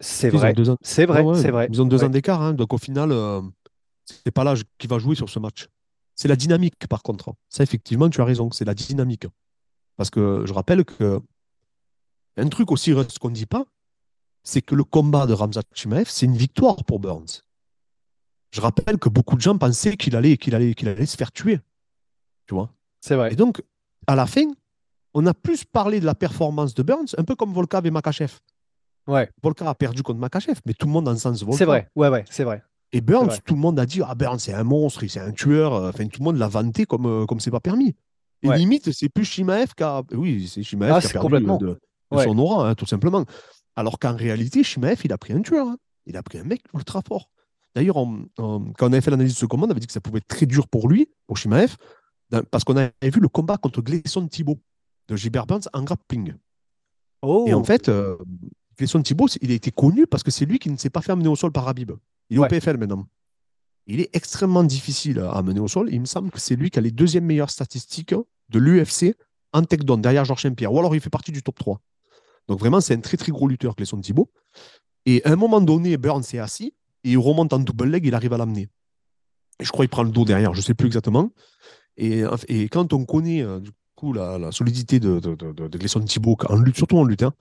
[0.00, 0.54] c'est vrai.
[0.82, 1.68] C'est vrai, c'est vrai.
[1.70, 2.42] Ils ont deux ans d'écart.
[2.42, 2.54] Hein.
[2.54, 3.40] Donc au final, euh,
[4.24, 5.68] c'est pas l'âge qui va jouer sur ce match.
[6.16, 7.34] C'est la dynamique, par contre.
[7.48, 8.50] Ça, effectivement, tu as raison.
[8.50, 9.26] C'est la dynamique.
[9.96, 11.20] Parce que je rappelle que
[12.36, 13.64] un truc aussi qu'on ne dit pas,
[14.42, 17.42] c'est que le combat de Ramzat Chimaev, c'est une victoire pour Burns.
[18.50, 21.32] Je rappelle que beaucoup de gens pensaient qu'il allait, qu'il allait, qu'il allait se faire
[21.32, 21.60] tuer.
[22.46, 22.70] Tu vois?
[23.00, 23.32] C'est vrai.
[23.32, 23.62] Et donc,
[24.06, 24.46] à la fin,
[25.14, 28.38] on a plus parlé de la performance de Burns, un peu comme Volka et Makachev.
[29.06, 29.30] Ouais.
[29.42, 31.58] Volka a perdu contre Makachev, mais tout le monde en sens Volka.
[31.58, 32.62] C'est vrai, ouais, ouais, c'est vrai.
[32.96, 35.74] Et Burns, tout le monde a dit Ah, Burns, c'est un monstre, c'est un tueur.
[35.74, 37.94] Enfin, tout le monde l'a vanté comme euh, comme c'est pas permis.
[38.42, 40.02] Et limite, c'est plus Shimaev qui a.
[40.12, 41.58] Oui, c'est Shimaev ah, qui a perdu complètement.
[41.58, 41.78] de,
[42.10, 43.22] son aura, hein, tout simplement.
[43.74, 45.68] Alors qu'en réalité, Shimaev, il a pris un tueur.
[45.68, 45.76] Hein.
[46.06, 47.28] Il a pris un mec ultra fort.
[47.74, 50.18] D'ailleurs, quand on avait fait l'analyse de ce combat, on avait dit que ça pouvait
[50.18, 51.76] être très dur pour lui, pour Shimaev,
[52.50, 54.58] parce qu'on avait vu le combat contre Gleison Thibault
[55.08, 56.32] de Gilbert Burns en grappling.
[57.20, 57.44] Oh.
[57.46, 58.16] Et en fait, euh,
[58.78, 61.12] Gleison Thibault, il a été connu parce que c'est lui qui ne s'est pas fait
[61.12, 61.92] amener au sol par Habib.
[62.30, 63.06] Il est au PFL maintenant.
[63.86, 65.88] Il est extrêmement difficile à amener au sol.
[65.92, 68.14] Il me semble que c'est lui qui a les deuxièmes meilleures statistiques
[68.48, 69.14] de l'UFC
[69.52, 70.72] en takedown derrière Georges Saint-Pierre.
[70.72, 71.80] Ou alors il fait partie du top 3.
[72.48, 74.30] Donc vraiment, c'est un très très gros lutteur, Clesson Thibault.
[75.04, 78.14] Et à un moment donné, Burns s'est assis et il remonte en double leg, il
[78.14, 78.68] arrive à l'amener.
[79.60, 81.30] Je crois qu'il prend le dos derrière, je ne sais plus exactement.
[81.96, 86.36] Et, et, quand on connaît euh, du coup la, solidité de, de, de, de Thibault,
[86.48, 87.32] en lutte, surtout en lutte, hein,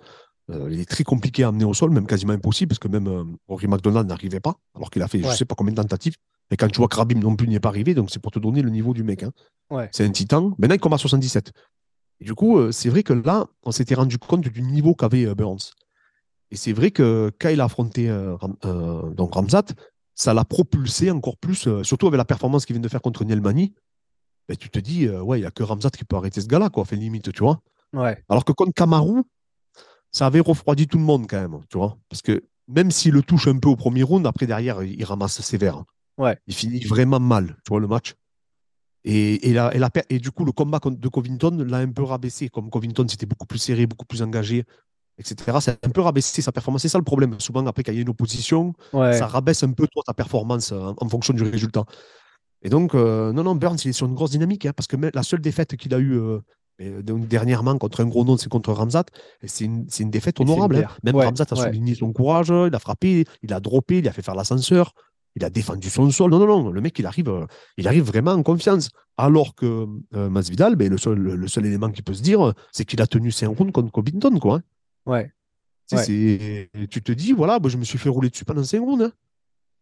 [0.52, 3.08] euh, il est très compliqué à amener au sol, même quasiment impossible, parce que même
[3.08, 5.82] euh, Rory McDonald n'arrivait pas, alors qu'il a fait je ne sais pas combien de
[5.82, 6.16] tentatives.
[6.52, 8.32] Et quand tu vois que Rabim non plus n'y est pas arrivé, donc c'est pour
[8.32, 9.24] te donner le niveau du mec.
[9.24, 9.32] Hein.
[9.92, 10.54] C'est un titan.
[10.60, 11.52] Maintenant, il combat 77.
[12.20, 15.34] Et du coup, euh, c'est vrai que là, on s'était rendu compte du niveau qu'avait
[15.34, 15.72] Burns.
[16.52, 18.08] Et c'est vrai que quand il a affronté
[19.18, 19.66] donc Ramzat,
[20.14, 23.74] ça l'a propulsé encore plus, surtout avec la performance qu'il vient de faire contre Nielmani.
[24.48, 26.70] Ben, tu te dis, ouais, il n'y a que Ramzat qui peut arrêter ce gars-là,
[26.70, 27.62] quoi, fait limite, tu vois.
[27.94, 28.24] Ouais.
[28.30, 29.24] Alors que contre Kamaru,
[30.16, 31.98] ça avait refroidi tout le monde quand même, tu vois.
[32.08, 35.42] Parce que même s'il le touche un peu au premier round, après derrière, il ramasse
[35.42, 35.84] sévère.
[36.18, 36.38] Ouais.
[36.48, 38.16] Il finit vraiment mal, tu vois, le match.
[39.04, 39.58] Et, et,
[40.10, 42.48] et, du coup, le combat de Covington l'a un peu rabaissé.
[42.48, 44.64] Comme Covington, c'était beaucoup plus serré, beaucoup plus engagé,
[45.18, 45.58] etc.
[45.60, 46.84] C'est un peu rabaissé sa performance.
[46.84, 47.38] C'est ça le problème.
[47.42, 50.72] Souvent, après, quand il y a une opposition, ça rabaisse un peu toi, ta performance
[50.72, 51.84] euh, en, fonction du résultat.
[52.62, 54.96] Et donc, euh, non, non, Burns, il est sur une grosse dynamique, hein, parce que
[55.14, 56.40] la seule défaite qu'il a eue euh,
[56.82, 59.06] euh, donc, dernièrement, contre un gros nom, c'est contre Ramzat.
[59.44, 60.78] C'est une, une, défaite honorable.
[60.78, 60.92] Hein.
[61.04, 64.22] Même Ramzat a souligné son courage, il a frappé, il a droppé, il a fait
[64.22, 64.94] faire l'ascenseur,
[65.36, 66.32] il a défendu son sol.
[66.32, 67.46] Non, non, non, le mec, il arrive, euh,
[67.78, 68.90] il arrive vraiment en confiance.
[69.18, 72.84] Alors que euh, Masvidal, ben, le, seul, le, seul élément qu'il peut se dire, c'est
[72.84, 74.38] qu'il a tenu 5 rounds contre Covington.
[74.40, 74.62] Quoi, hein.
[75.06, 75.32] ouais.
[75.88, 79.06] Tu te dis, voilà, ben, je me suis fait rouler dessus pendant 5 rounds.
[79.06, 79.12] Hein.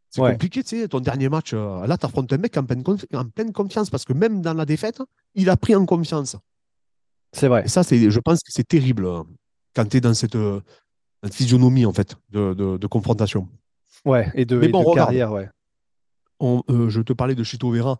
[0.09, 2.83] C'est compliqué, tu sais, ton dernier match, là, tu affrontes un mec en pleine,
[3.15, 5.01] en pleine confiance parce que même dans la défaite,
[5.33, 6.37] il a pris en confiance.
[7.33, 7.63] C'est vrai.
[7.65, 9.23] Et ça, c'est, je pense que c'est terrible euh,
[9.75, 10.61] quand tu es dans cette, euh,
[11.31, 13.49] physionomie en fait de, de, confrontation.
[14.05, 14.59] Ouais, et de,
[14.93, 15.49] carrière, ouais.
[16.41, 17.97] Euh, je te parlais de Chito Vera,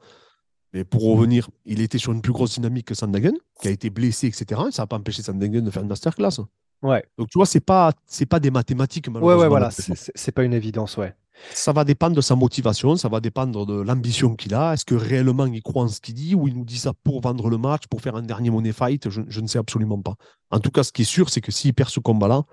[0.73, 3.89] mais pour revenir, il était sur une plus grosse dynamique que Sandagen, qui a été
[3.89, 4.61] blessé, etc.
[4.67, 6.41] Et ça n'a pas empêché Sandagen de faire une masterclass.
[6.81, 7.03] Ouais.
[7.17, 9.07] Donc tu vois, c'est pas, c'est pas des mathématiques.
[9.07, 11.15] Ouais, ouais, voilà, c'est pas une évidence, ouais.
[11.53, 14.73] Ça va dépendre de sa motivation, ça va dépendre de l'ambition qu'il a.
[14.73, 17.21] Est-ce que réellement il croit en ce qu'il dit ou il nous dit ça pour
[17.21, 19.09] vendre le match, pour faire un dernier money fight?
[19.09, 20.15] Je, ne sais absolument pas.
[20.51, 22.43] En tout cas, ce qui est sûr, c'est que s'il perd ce combat-là,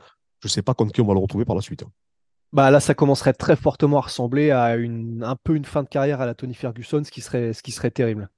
[0.41, 1.85] je ne sais pas contre qui on va le retrouver par la suite.
[2.53, 5.89] Bah là, ça commencerait très fortement à ressembler à une, un peu une fin de
[5.89, 8.29] carrière à la Tony Ferguson, ce qui serait, ce qui serait terrible.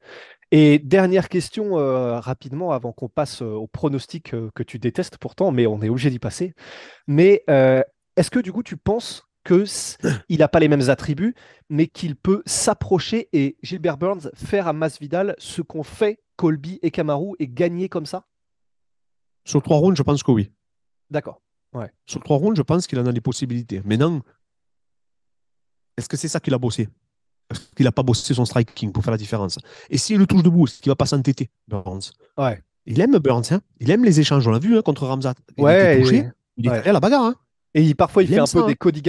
[0.55, 5.17] Et dernière question euh, rapidement avant qu'on passe euh, au pronostic euh, que tu détestes
[5.17, 6.55] pourtant, mais on est obligé d'y passer.
[7.07, 7.43] Mais
[8.17, 11.35] est-ce que du coup tu penses qu'il n'a pas les mêmes attributs,
[11.69, 16.91] mais qu'il peut s'approcher et Gilbert Burns faire à Masvidal ce qu'ont fait Colby et
[16.91, 18.27] Kamaru et gagner comme ça?
[19.45, 20.51] Sur trois rounds, je pense que oui.
[21.11, 21.43] D'accord.
[21.73, 21.91] Ouais.
[22.07, 23.83] Sur trois rounds, je pense qu'il en a les possibilités.
[23.85, 24.23] Mais non,
[25.97, 26.89] est-ce que c'est ça qu'il a bossé?
[27.51, 29.59] Est-ce qu'il n'a pas bossé son striking pour faire la différence?
[29.91, 32.13] Et s'il le touche debout, est-ce qu'il ne va pas s'entêter, Burns?
[32.39, 32.63] Ouais.
[32.87, 35.35] Il aime Burns, hein il aime les échanges, on l'a vu hein, contre Ramzat.
[35.57, 37.25] Il ouais, touché, il est à la bagarre.
[37.25, 37.37] Hein
[37.75, 38.77] et parfois, il, fait un peu des hein.
[38.79, 39.03] Cody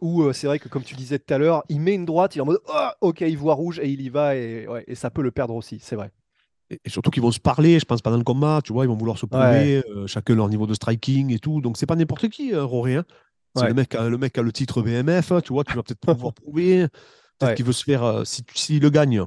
[0.00, 2.34] où euh, c'est vrai que, comme tu disais tout à l'heure, il met une droite,
[2.34, 4.94] il est en mode oh, ok, il voit rouge et il y va et, et
[4.96, 6.10] ça peut le perdre aussi, c'est vrai.
[6.70, 8.96] et, surtout qu'ils vont se parler, je pense, pendant le combat, tu vois, ils vont
[8.96, 11.60] vouloir se prouver, euh, chacun leur niveau de striking et tout.
[11.60, 12.96] Donc, c'est pas n'importe qui, euh, Roré.
[12.96, 13.04] Hein.
[13.56, 16.00] C'est le, mec, le mec qui a le titre BMF, tu vois, tu vas peut-être
[16.00, 16.86] pouvoir prouver.
[17.38, 19.24] Peut-être qu'il veut se faire, euh, s'il si, le gagne,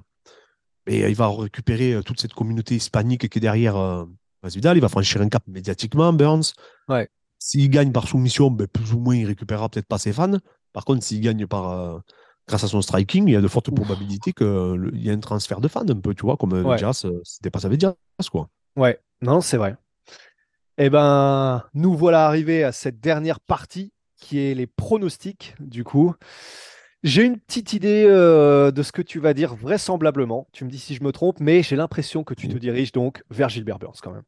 [0.87, 4.05] et il va récupérer toute cette communauté hispanique qui est derrière
[4.43, 6.53] Masvidal, il va franchir un cap médiatiquement, Burns.
[6.89, 7.07] Ouais.
[7.43, 10.37] S'il gagne par soumission, ben, plus ou moins, il récupérera peut-être pas ses fans.
[10.73, 12.03] Par contre, s'il gagne par
[12.47, 15.61] grâce à son striking, il y a de fortes probabilités qu'il y ait un transfert
[15.61, 16.77] de fans un peu, tu vois, comme ouais.
[16.77, 17.93] Jazz, euh, c'était pas ça veut dire,
[18.31, 18.49] quoi.
[18.75, 19.75] Ouais, non, c'est vrai.
[20.77, 26.13] Eh ben, nous voilà arrivés à cette dernière partie qui est les pronostics, du coup.
[27.03, 30.47] J'ai une petite idée euh, de ce que tu vas dire vraisemblablement.
[30.51, 33.23] Tu me dis si je me trompe, mais j'ai l'impression que tu te diriges donc
[33.31, 34.23] vers Gilbert Burns quand même.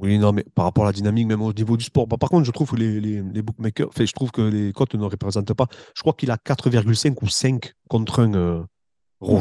[0.00, 2.06] Oui, non, mais par rapport à la dynamique, même au niveau du sport.
[2.06, 5.04] Bah, par contre, je trouve que les, les, bookmakers, je trouve que les cotes ne
[5.04, 5.66] représentent pas.
[5.94, 8.62] Je crois qu'il a 4,5 ou 5 contre 1 euh,
[9.20, 9.40] Ouais,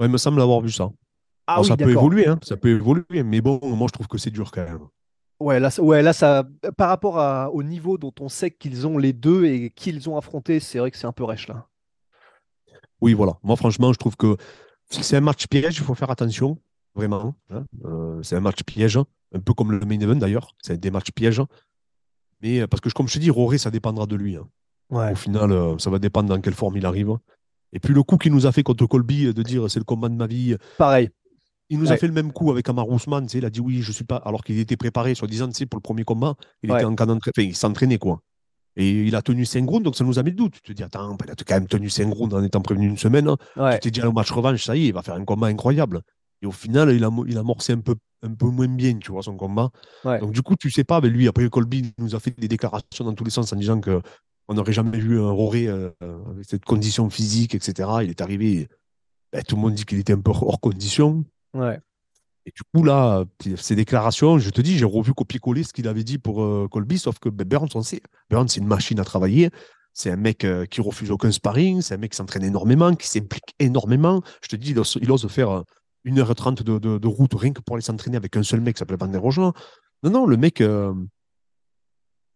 [0.00, 0.90] il me semble avoir vu ça.
[1.46, 4.30] Ah ça peut évoluer, hein, ça peut évoluer, mais bon, moi je trouve que c'est
[4.30, 4.86] dur quand même.
[5.40, 6.44] Ouais, là, ouais, là ça,
[6.76, 10.18] par rapport à, au niveau dont on sait qu'ils ont les deux et qu'ils ont
[10.18, 11.66] affronté, c'est vrai que c'est un peu rêche là.
[13.00, 13.38] Oui, voilà.
[13.42, 14.36] Moi, franchement, je trouve que
[14.90, 16.58] c'est un match piège, il faut faire attention,
[16.94, 17.34] vraiment.
[17.50, 17.64] Hein.
[17.84, 18.98] Euh, c'est un match piège
[19.34, 20.54] un peu comme le main event d'ailleurs.
[20.62, 21.42] C'est des matchs pièges.
[22.42, 24.36] Mais euh, parce que, comme je te dis, Roré, ça dépendra de lui.
[24.36, 24.48] Hein.
[24.90, 27.16] Au final, euh, ça va dépendre dans quelle forme il arrive.
[27.72, 30.08] Et puis le coup qu'il nous a fait contre Colby, de dire c'est le combat
[30.08, 30.56] de ma vie.
[30.78, 31.10] Pareil.
[31.70, 33.28] Il nous a fait le même coup avec Amar Ousmane.
[33.34, 34.16] Il a dit oui, je suis pas.
[34.16, 36.34] Alors qu'il était préparé, soi-disant, pour le premier combat.
[36.62, 37.32] Il était en cas d'entraînement.
[37.36, 38.22] Enfin, il s'entraînait, quoi.
[38.76, 40.54] Et il a tenu 5 rounds, donc ça nous a mis le doute.
[40.54, 42.96] Tu te dis, attends, il a quand même tenu 5 rounds en étant prévenu une
[42.96, 43.28] semaine.
[43.56, 46.00] Tu t'es dit, au match revanche, ça y est, il va faire un combat incroyable.
[46.42, 49.12] Et au final, il a, il a morcé un peu un peu moins bien, tu
[49.12, 49.70] vois, son combat.
[50.04, 53.04] Donc, du coup, tu sais pas, mais lui, après, Colby nous a fait des déclarations
[53.04, 54.00] dans tous les sens en disant que
[54.48, 57.88] on n'aurait jamais vu un Roré euh, avec cette condition physique, etc.
[58.02, 58.68] Il est arrivé,
[59.32, 61.24] ben, tout le monde dit qu'il était un peu hors condition.
[61.52, 61.78] Ouais.
[62.46, 63.24] Et du coup, là,
[63.56, 66.98] ces déclarations, je te dis, j'ai revu copier-coller ce qu'il avait dit pour euh, Colby,
[66.98, 69.50] sauf que ben, Burns, on sait, Burns, c'est une machine à travailler.
[69.92, 73.06] C'est un mec euh, qui refuse aucun sparring, c'est un mec qui s'entraîne énormément, qui
[73.06, 74.22] s'implique énormément.
[74.42, 75.64] Je te dis, il ose, il ose faire
[76.04, 78.96] 1h30 de, de, route rien que pour aller s'entraîner avec un seul mec qui s'appelle
[78.96, 79.52] Banderoja.
[80.02, 80.60] Non, non, le mec.
[80.60, 80.94] Euh,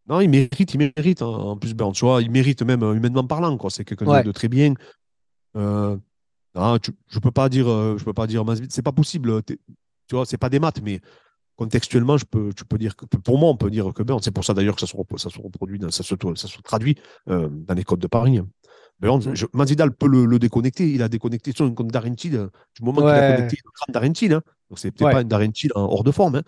[0.09, 1.23] non, il mérite, il mérite.
[1.23, 3.57] Hein, en plus, ben, tu vois, il mérite même euh, humainement parlant.
[3.57, 3.71] Quoi.
[3.71, 4.75] C'est quelqu'un de très bien.
[5.57, 5.97] Euh,
[6.55, 9.43] non, je peux pas dire, je peux pas dire, c'est pas possible.
[9.45, 9.59] Tu
[10.11, 11.01] vois, c'est pas des maths, mais
[11.57, 14.33] contextuellement, je peux, tu peux dire que pour moi, on peut dire que ben, c'est
[14.33, 16.97] pour ça d'ailleurs que ça se, ça se reproduit, ça se, ça se traduit
[17.27, 18.41] dans les codes de Paris.
[19.03, 19.19] Hein.
[19.53, 20.91] Masvidal peut le, déconnecter.
[20.91, 24.33] Il a déconnecté son compte d'Arentil euh, du moment qu'il a connecté le crâne d'Arentil.
[24.33, 24.43] Hein.
[24.71, 26.37] Donc, c'est peut-être pas un d'Arentil hors de forme.
[26.37, 26.43] Hein.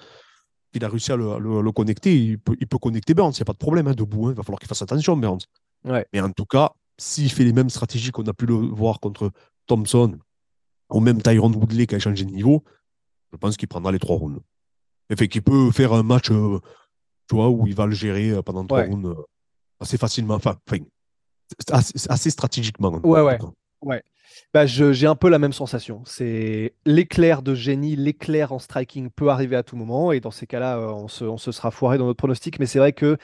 [0.73, 2.17] Il a réussi à le, connecter.
[2.17, 3.33] Il peut, il peut connecter Burns.
[3.33, 3.89] Il n'y a pas de problème.
[3.89, 4.29] Hein, debout.
[4.29, 4.31] Hein.
[4.33, 5.47] Il va falloir qu'il fasse attention, Burns.
[5.85, 9.31] Mais en tout cas, s'il fait les mêmes stratégies qu'on a pu le voir contre
[9.67, 10.19] Thompson
[10.91, 12.63] ou même Tyrone Woodley qui a changé de niveau,
[13.33, 14.41] je pense qu'il prendra les trois rounds.
[15.11, 16.61] Et fait qu'il peut faire un match euh,
[17.29, 19.15] tu vois, où il va le gérer euh, pendant trois rounds
[19.81, 20.35] assez facilement.
[20.35, 20.83] Enfin, enfin
[21.71, 23.01] assez, stratégiquement.
[23.05, 23.39] Ouais, ouais.
[23.83, 24.03] ouais.
[24.53, 26.03] Bah, j'ai un peu la même sensation.
[26.05, 30.13] C'est l'éclair de génie, l'éclair en striking peut arriver à tout moment.
[30.13, 32.59] Et dans ces cas-là, euh, on se, on se sera foiré dans notre pronostic.
[32.59, 33.17] Mais c'est vrai que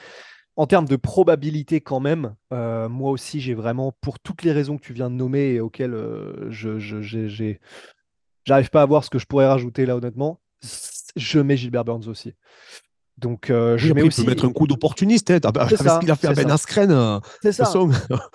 [0.57, 4.77] en termes de probabilité, quand même, euh, moi aussi, j'ai vraiment, pour toutes les raisons
[4.77, 6.77] que tu viens de nommer et auxquelles euh, je
[8.45, 10.41] j'arrive pas à voir ce que je pourrais rajouter là, honnêtement,
[11.15, 12.33] je mets Gilbert Burns aussi.
[13.17, 14.21] Donc, euh, je mets aussi.
[14.21, 16.91] Il peut mettre un coup d'opportuniste, hein, avec ce qu'il a fait à Ben Askren.
[16.91, 17.71] Euh, c'est ça.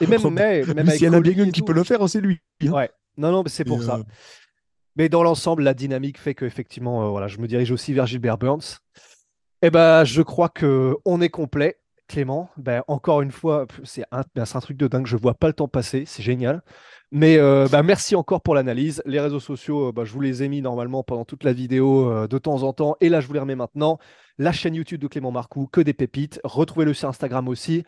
[0.01, 2.21] Et même, mais, même s'il y en a bien une qui peut le faire, c'est
[2.21, 2.41] lui.
[2.63, 2.71] Hein.
[2.71, 2.91] Ouais.
[3.17, 3.97] Non, non, c'est pour ça.
[3.97, 4.03] Euh,
[4.97, 8.79] mais dans l'ensemble, la dynamique fait qu'effectivement, voilà, je me dirige aussi vers Gilbert Burns.
[9.63, 11.79] Et eh ben, je crois que on est complet.
[12.09, 15.07] Clément, ben, encore une fois, c'est un, ben, truc de dingue.
[15.07, 16.05] Je vois pas le temps passer.
[16.07, 16.63] C'est génial.
[17.13, 19.03] Mais ben, merci encore pour l'analyse.
[19.07, 22.39] Les réseaux sociaux, ben, je vous les ai mis normalement pendant toute la vidéo de
[22.39, 22.97] temps en temps.
[23.01, 23.99] Et là, je vous les remets maintenant
[24.39, 26.41] la chaîne YouTube de Clément Marcoux, que des pépites.
[26.45, 27.85] Retrouvez-le sur Instagram aussi.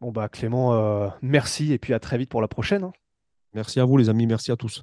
[0.00, 2.84] Bon, bah, Clément, euh, merci et puis à très vite pour la prochaine.
[2.84, 2.92] Hein.
[3.52, 4.26] Merci à vous, les amis.
[4.26, 4.82] Merci à tous.